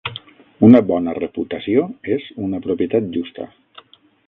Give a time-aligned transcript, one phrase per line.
[0.67, 1.85] Una bona reputació
[2.17, 3.49] és una propietat justa.